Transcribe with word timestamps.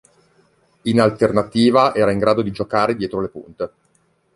In 0.85 0.99
alternativa 0.99 1.93
era 1.93 2.11
in 2.11 2.17
grado 2.17 2.41
di 2.41 2.49
giocare 2.49 2.95
dietro 2.95 3.21
le 3.21 3.27
punte. 3.29 3.71